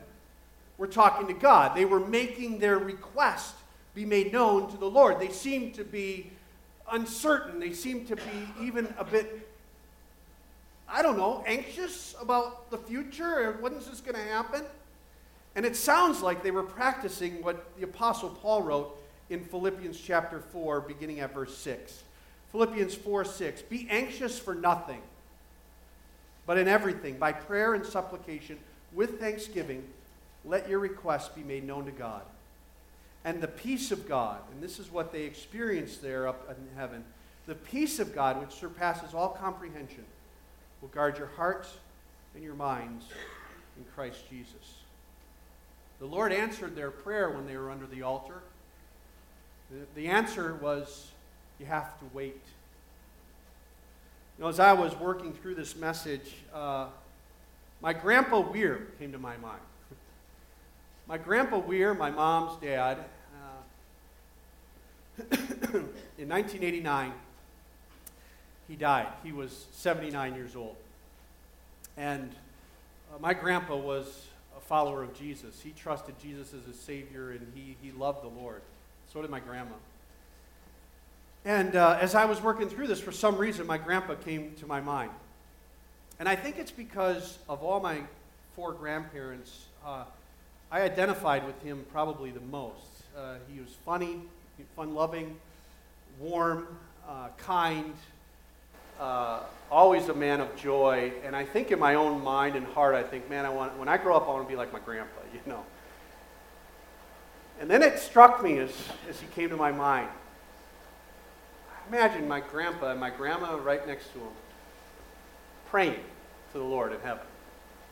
[0.79, 1.77] were talking to God.
[1.77, 3.55] They were making their request
[3.95, 5.21] be made known to the Lord.
[5.21, 6.31] They seemed to be
[6.91, 7.61] uncertain.
[7.61, 8.23] They seemed to be
[8.61, 9.49] even a bit,
[10.89, 13.57] I don't know, anxious about the future.
[13.61, 14.63] When's this going to happen?
[15.55, 18.99] And it sounds like they were practicing what the Apostle Paul wrote
[19.31, 22.03] in Philippians chapter 4, beginning at verse 6.
[22.51, 23.63] Philippians 4 6.
[23.63, 25.01] Be anxious for nothing,
[26.47, 28.59] but in everything, by prayer and supplication,
[28.93, 29.85] with thanksgiving,
[30.45, 32.23] let your requests be made known to God.
[33.25, 37.05] And the peace of God, and this is what they experienced there up in heaven,
[37.47, 40.05] the peace of God, which surpasses all comprehension,
[40.81, 41.75] will guard your hearts
[42.35, 43.07] and your minds
[43.77, 44.79] in Christ Jesus.
[46.01, 48.43] The Lord answered their prayer when they were under the altar.
[49.95, 51.09] The answer was,
[51.59, 52.41] you have to wait.
[54.37, 56.89] You know, as I was working through this message, uh,
[57.81, 59.61] my grandpa Weir came to my mind.
[61.07, 62.99] My grandpa Weir, my mom's dad,
[65.21, 65.25] uh,
[66.19, 67.13] in 1989,
[68.69, 69.09] he died.
[69.23, 70.77] He was 79 years old.
[71.97, 72.31] And
[73.13, 75.61] uh, my grandpa was a follower of Jesus.
[75.61, 78.63] He trusted Jesus as his Savior and he, he loved the Lord.
[79.13, 79.75] So did my grandma.
[81.45, 84.67] And uh, as I was working through this, for some reason, my grandpa came to
[84.67, 85.11] my mind.
[86.19, 88.01] And I think it's because of all my
[88.57, 90.05] four grandparents, uh,
[90.75, 93.05] I identified with him probably the most.
[93.17, 94.23] Uh, he was funny,
[94.75, 95.37] fun loving,
[96.19, 96.67] warm,
[97.09, 97.95] uh, kind,
[98.99, 101.13] uh, always a man of joy.
[101.25, 103.87] And I think in my own mind and heart, I think, man, I want, when
[103.87, 105.63] I grow up, I want to be like my grandpa, you know.
[107.61, 108.73] And then it struck me as,
[109.09, 110.09] as he came to my mind.
[111.87, 114.33] Imagine my grandpa and my grandma right next to him,
[115.71, 116.01] praying
[116.51, 117.23] to the Lord in heaven,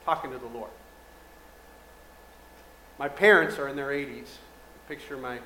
[0.05, 0.71] talking to the Lord.
[2.98, 4.28] My parents are in their 80s.
[4.88, 5.38] Picture my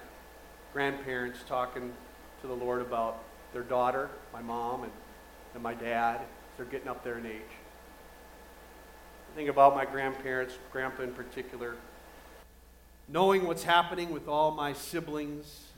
[0.73, 1.93] grandparents talking
[2.41, 4.93] to the Lord about their daughter, my mom, and,
[5.55, 6.21] and my dad.
[6.57, 7.41] They're getting up there in age.
[9.33, 11.77] I think about my grandparents, grandpa in particular,
[13.09, 15.69] knowing what's happening with all my siblings,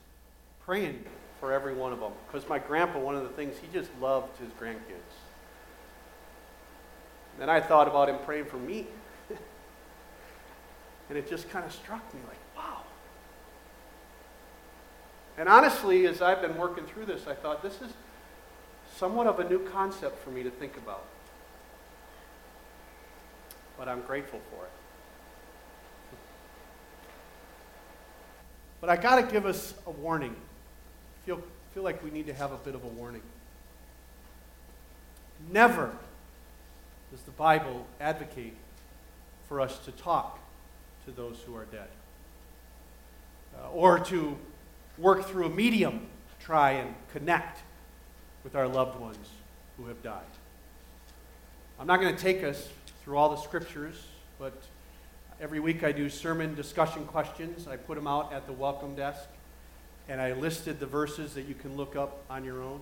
[0.65, 1.05] praying
[1.41, 2.13] for every one of them.
[2.27, 5.15] Because my grandpa, one of the things, he just loved his grandkids.
[7.33, 8.87] And Then I thought about him praying for me.
[11.09, 12.83] And it just kind of struck me like, wow.
[15.39, 17.93] And honestly, as I've been working through this, I thought this is
[18.97, 21.05] somewhat of a new concept for me to think about.
[23.79, 24.71] But I'm grateful for it.
[28.81, 30.35] But I got to give us a warning.
[30.35, 31.43] I feel,
[31.73, 33.23] feel like we need to have a bit of a warning.
[35.51, 35.93] Never
[37.11, 38.55] does the Bible advocate
[39.49, 40.39] for us to talk
[41.09, 41.89] to those who are dead
[43.59, 44.37] uh, or to
[44.97, 46.07] work through a medium
[46.41, 47.61] try and connect
[48.45, 49.29] with our loved ones
[49.77, 50.23] who have died.
[51.79, 52.69] I'm not going to take us
[53.03, 54.07] through all the scriptures,
[54.39, 54.55] but
[55.41, 57.69] Every week I do sermon discussion questions.
[57.69, 59.29] I put them out at the welcome desk,
[60.09, 62.81] and I listed the verses that you can look up on your own.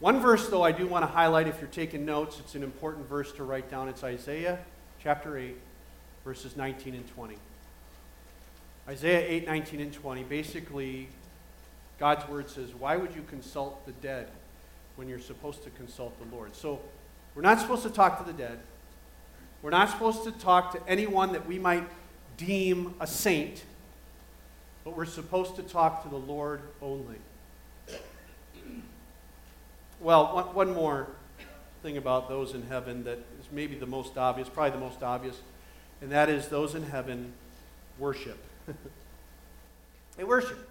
[0.00, 2.38] One verse, though, I do want to highlight if you're taking notes.
[2.40, 3.88] It's an important verse to write down.
[3.88, 4.58] It's Isaiah
[5.02, 5.56] chapter 8,
[6.24, 7.36] verses 19 and 20.
[8.88, 10.22] Isaiah 8, 19 and 20.
[10.24, 11.08] Basically,
[11.98, 14.28] God's word says, Why would you consult the dead
[14.96, 16.54] when you're supposed to consult the Lord?
[16.56, 16.80] So,
[17.34, 18.58] we're not supposed to talk to the dead.
[19.62, 21.84] We're not supposed to talk to anyone that we might
[22.36, 23.62] deem a saint,
[24.84, 27.16] but we're supposed to talk to the Lord only.
[30.00, 31.08] Well, one, more
[31.82, 35.38] thing about those in heaven that is maybe the most obvious, probably the most obvious,
[36.00, 37.32] and that is those in heaven
[37.98, 38.38] worship.
[40.16, 40.68] they worship.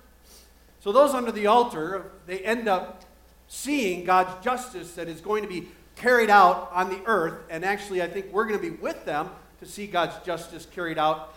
[0.82, 3.04] So those under the altar, they end up
[3.48, 7.44] seeing God's justice that is going to be carried out on the earth.
[7.50, 10.98] And actually, I think we're going to be with them to see God's justice carried
[10.98, 11.36] out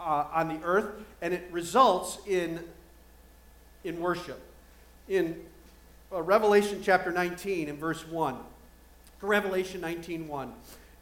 [0.00, 0.86] uh, on the earth.
[1.20, 2.60] And it results in,
[3.84, 4.40] in worship.
[5.08, 5.36] In
[6.12, 8.36] uh, Revelation chapter 19, and verse 1.
[9.20, 10.52] Revelation 19 1.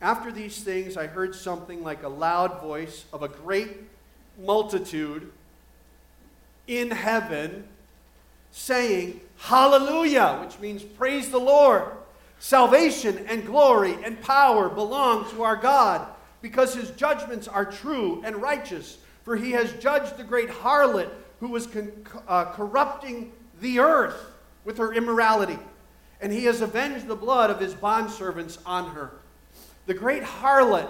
[0.01, 3.77] After these things, I heard something like a loud voice of a great
[4.43, 5.31] multitude
[6.67, 7.65] in heaven
[8.51, 11.85] saying, Hallelujah, which means praise the Lord.
[12.39, 16.07] Salvation and glory and power belong to our God
[16.41, 18.99] because his judgments are true and righteous.
[19.25, 21.93] For he has judged the great harlot who was con-
[22.27, 24.33] uh, corrupting the earth
[24.65, 25.59] with her immorality,
[26.21, 29.13] and he has avenged the blood of his bondservants on her.
[29.91, 30.89] The great harlot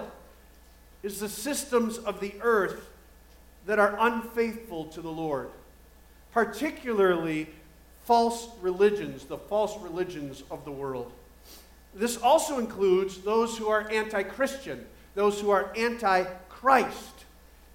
[1.01, 2.87] is the systems of the earth
[3.65, 5.49] that are unfaithful to the Lord,
[6.31, 7.49] particularly
[8.05, 11.11] false religions, the false religions of the world.
[11.95, 14.85] This also includes those who are anti Christian,
[15.15, 17.25] those who are anti Christ,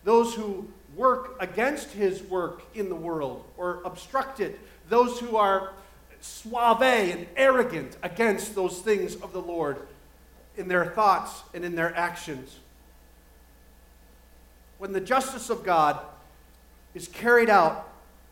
[0.05, 5.73] those who work against his work in the world or obstruct it, those who are
[6.21, 9.89] suave and arrogant against those things of the Lord
[10.57, 12.59] in their thoughts and in their actions.
[14.79, 16.01] When the justice of God
[16.95, 17.89] is carried out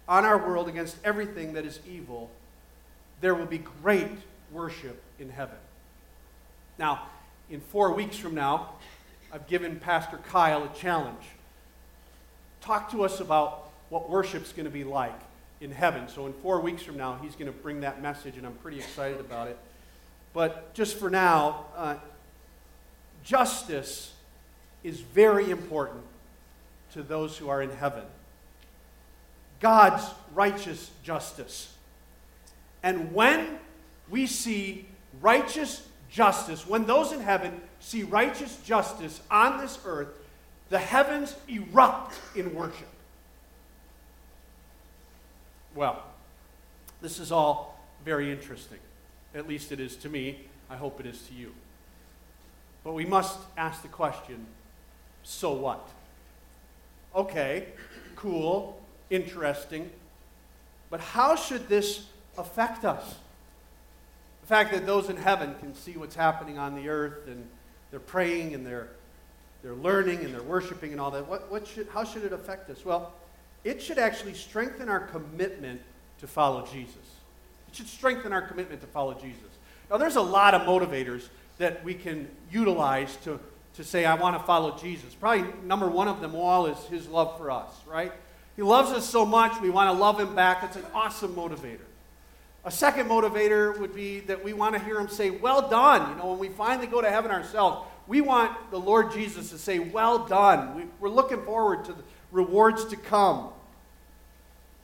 [0.08, 2.30] on our world against everything that is evil,
[3.20, 4.08] there will be great
[4.52, 5.56] worship in heaven.
[6.78, 7.08] Now,
[7.50, 8.74] in four weeks from now,
[9.32, 11.24] I've given Pastor Kyle a challenge.
[12.60, 15.18] Talk to us about what worship's going to be like
[15.60, 16.08] in heaven.
[16.08, 18.78] So, in four weeks from now, he's going to bring that message, and I'm pretty
[18.78, 19.58] excited about it.
[20.32, 21.96] But just for now, uh,
[23.24, 24.12] justice
[24.82, 26.02] is very important
[26.92, 28.04] to those who are in heaven.
[29.60, 30.04] God's
[30.34, 31.74] righteous justice.
[32.82, 33.58] And when
[34.10, 34.86] we see
[35.20, 40.08] righteous justice, when those in heaven see righteous justice on this earth,
[40.68, 42.88] the heavens erupt in worship.
[45.74, 46.02] Well,
[47.00, 48.78] this is all very interesting.
[49.34, 50.40] At least it is to me.
[50.70, 51.52] I hope it is to you.
[52.84, 54.46] But we must ask the question
[55.22, 55.88] so what?
[57.16, 57.68] Okay,
[58.14, 59.90] cool, interesting.
[60.90, 62.06] But how should this
[62.36, 63.16] affect us?
[64.42, 67.48] The fact that those in heaven can see what's happening on the earth and
[67.90, 68.88] they're praying and they're,
[69.62, 72.68] they're learning and they're worshiping and all that, what, what should, how should it affect
[72.68, 72.84] us?
[72.84, 73.14] Well,
[73.64, 75.80] it should actually strengthen our commitment
[76.18, 76.96] to follow Jesus.
[77.68, 79.40] It should strengthen our commitment to follow Jesus.
[79.90, 81.28] Now, there's a lot of motivators
[81.58, 83.38] that we can utilize to,
[83.74, 85.14] to say, I want to follow Jesus.
[85.14, 88.12] Probably number one of them all is his love for us, right?
[88.56, 90.60] He loves us so much, we want to love him back.
[90.60, 91.80] That's an awesome motivator.
[92.64, 96.10] A second motivator would be that we want to hear him say, Well done.
[96.10, 99.58] You know, when we finally go to heaven ourselves, we want the Lord Jesus to
[99.58, 100.74] say, Well done.
[100.74, 102.02] We, we're looking forward to the
[102.32, 103.50] rewards to come.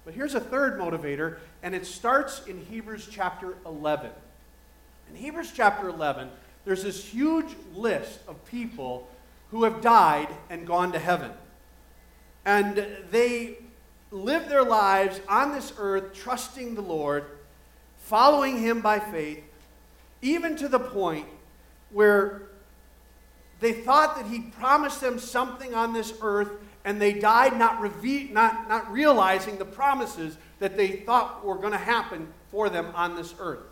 [0.04, 4.10] But here's a third motivator, and it starts in Hebrews chapter 11.
[5.08, 6.28] In Hebrews chapter 11,
[6.64, 9.08] there's this huge list of people
[9.50, 11.32] who have died and gone to heaven.
[12.44, 13.58] And they
[14.10, 17.24] live their lives on this earth trusting the Lord,
[17.98, 19.42] following Him by faith,
[20.22, 21.26] even to the point
[21.90, 22.42] where
[23.60, 26.50] they thought that He promised them something on this earth
[26.84, 31.72] and they died not, reve- not, not realizing the promises that they thought were going
[31.72, 33.69] to happen for them on this earth.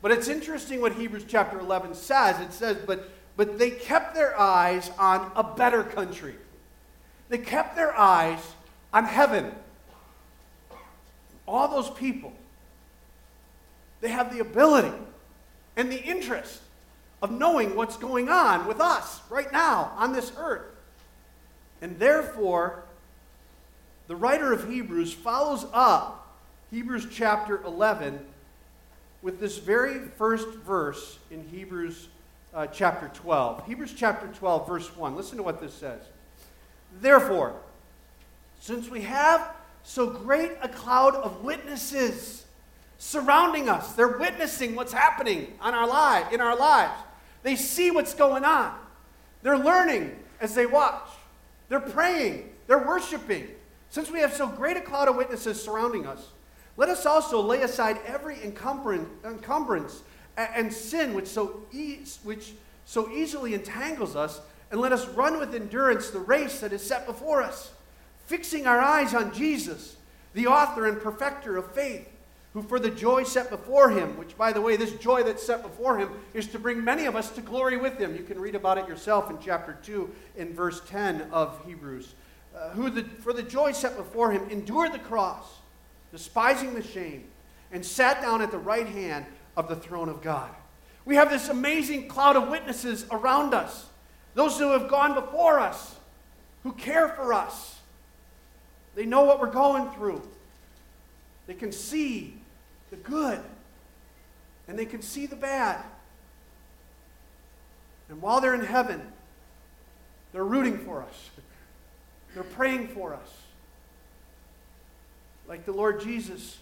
[0.00, 2.40] But it's interesting what Hebrews chapter 11 says.
[2.40, 6.36] It says, but, but they kept their eyes on a better country.
[7.28, 8.40] They kept their eyes
[8.92, 9.52] on heaven.
[11.46, 12.32] All those people,
[14.00, 14.96] they have the ability
[15.76, 16.60] and the interest
[17.22, 20.66] of knowing what's going on with us right now on this earth.
[21.80, 22.84] And therefore,
[24.06, 26.36] the writer of Hebrews follows up
[26.70, 28.24] Hebrews chapter 11
[29.22, 32.08] with this very first verse in Hebrews
[32.54, 33.66] uh, chapter 12.
[33.66, 35.16] Hebrews chapter 12, verse 1.
[35.16, 36.00] Listen to what this says.
[37.00, 37.54] Therefore,
[38.60, 42.44] since we have so great a cloud of witnesses
[42.98, 46.94] surrounding us, they're witnessing what's happening on our in our lives.
[47.42, 48.74] They see what's going on.
[49.42, 51.08] They're learning as they watch.
[51.68, 52.50] They're praying.
[52.66, 53.48] They're worshiping.
[53.90, 56.28] Since we have so great a cloud of witnesses surrounding us,
[56.78, 60.02] let us also lay aside every encumbrance
[60.36, 62.52] and sin which so, e- which
[62.84, 67.04] so easily entangles us, and let us run with endurance the race that is set
[67.04, 67.72] before us,
[68.26, 69.96] fixing our eyes on Jesus,
[70.34, 72.08] the author and perfecter of faith,
[72.52, 75.62] who for the joy set before him, which, by the way, this joy that's set
[75.62, 78.14] before him is to bring many of us to glory with him.
[78.14, 82.14] You can read about it yourself in chapter 2 in verse 10 of Hebrews.
[82.56, 85.44] Uh, who the, for the joy set before him endured the cross,
[86.12, 87.24] despising the shame,
[87.72, 90.50] and sat down at the right hand of the throne of God.
[91.04, 93.86] We have this amazing cloud of witnesses around us,
[94.34, 95.96] those who have gone before us,
[96.62, 97.78] who care for us.
[98.94, 100.22] They know what we're going through.
[101.46, 102.34] They can see
[102.90, 103.40] the good
[104.66, 105.82] and they can see the bad.
[108.08, 109.00] And while they're in heaven,
[110.32, 111.30] they're rooting for us.
[112.34, 113.37] They're praying for us.
[115.48, 116.58] Like the Lord Jesus,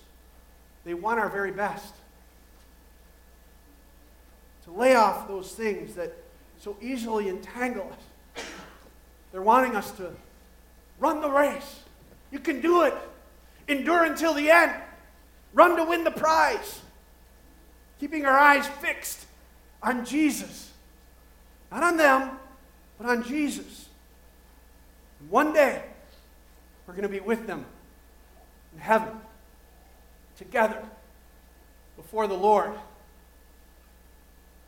[0.85, 1.93] they want our very best.
[4.65, 6.17] To lay off those things that
[6.59, 8.45] so easily entangle us.
[9.33, 10.13] They're wanting us to
[10.99, 11.81] run the race.
[12.31, 12.95] You can do it.
[13.69, 14.73] Endure until the end.
[15.53, 16.81] Run to win the prize.
[17.99, 19.27] Keeping our eyes fixed
[19.83, 20.71] on Jesus.
[21.71, 22.31] Not on them,
[22.99, 23.89] but on Jesus.
[25.29, 25.83] One day,
[26.87, 27.67] we're going to be with them
[28.77, 29.15] in heaven,
[30.37, 30.83] together,
[31.97, 32.73] before the Lord.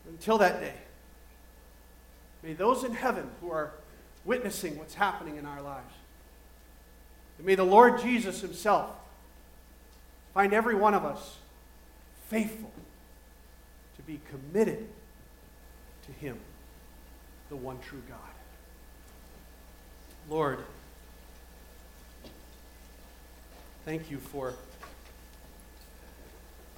[0.08, 0.72] Until that day,
[2.42, 3.72] may those in heaven who are
[4.24, 5.92] witnessing what's happening in our lives,
[7.36, 8.88] and may the Lord Jesus Himself
[10.32, 11.36] find every one of us
[12.28, 12.72] faithful
[13.96, 14.88] to be committed
[16.06, 16.38] to Him,
[17.50, 18.18] the one true God.
[20.30, 20.60] Lord,
[23.88, 24.52] thank you for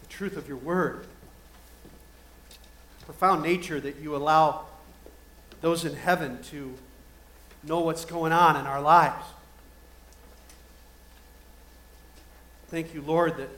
[0.01, 1.09] the truth of your word,
[3.01, 4.67] the profound nature that you allow
[5.61, 6.73] those in heaven to
[7.65, 9.27] know what's going on in our lives.
[12.69, 13.51] Thank you, Lord, that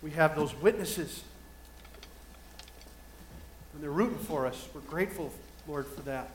[0.00, 1.22] we have those witnesses.
[3.74, 4.70] And they're rooting for us.
[4.72, 5.30] We're grateful,
[5.68, 6.30] Lord, for that.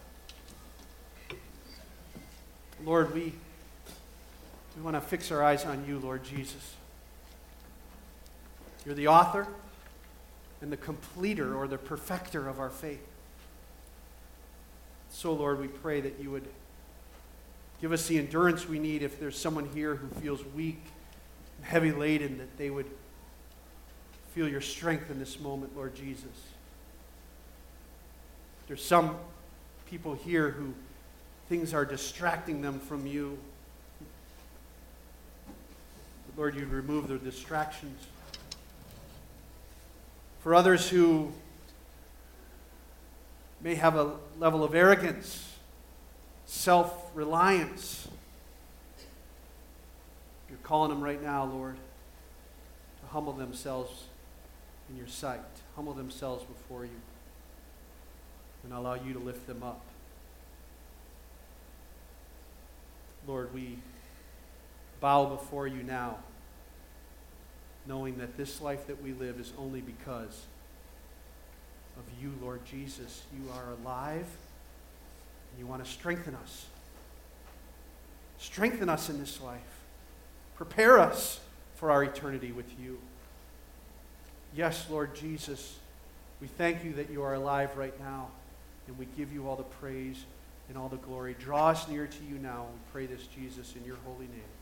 [2.86, 3.34] Lord, we,
[4.80, 6.76] we want to fix our eyes on you, Lord Jesus.
[8.86, 9.46] You're the author
[10.62, 13.06] and the completer or the perfecter of our faith.
[15.10, 16.48] So, Lord, we pray that you would
[17.82, 20.80] give us the endurance we need if there's someone here who feels weak
[21.62, 22.90] heavy laden, that they would
[24.34, 26.24] feel your strength in this moment, Lord Jesus.
[28.68, 29.18] There's some
[29.90, 30.74] people here who
[31.50, 33.38] things are distracting them from you.
[36.40, 38.08] Lord, you'd remove their distractions.
[40.40, 41.34] For others who
[43.60, 45.54] may have a level of arrogance,
[46.46, 48.08] self reliance,
[50.48, 54.06] you're calling them right now, Lord, to humble themselves
[54.90, 55.42] in your sight,
[55.76, 57.02] humble themselves before you,
[58.64, 59.82] and allow you to lift them up.
[63.28, 63.80] Lord, we
[65.02, 66.20] bow before you now,
[67.90, 70.46] knowing that this life that we live is only because
[71.98, 73.24] of you, Lord Jesus.
[73.34, 74.28] You are alive,
[75.52, 76.68] and you want to strengthen us.
[78.38, 79.60] Strengthen us in this life.
[80.56, 81.40] Prepare us
[81.76, 83.00] for our eternity with you.
[84.56, 85.80] Yes, Lord Jesus,
[86.40, 88.28] we thank you that you are alive right now,
[88.88, 90.26] and we give you all the praise
[90.70, 91.36] and all the glory.
[91.40, 92.68] Draw us near to you now.
[92.72, 94.59] We pray this, Jesus, in your holy name.